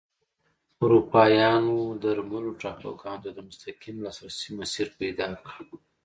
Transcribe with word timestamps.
اروپایانو 0.83 1.77
درملو 2.01 2.51
ټاپوګانو 2.61 3.21
ته 3.23 3.29
د 3.33 3.39
مستقیم 3.49 3.97
لاسرسي 4.05 4.49
مسیر 4.59 4.87
پیدا 4.99 5.27
کړ. 5.45 5.55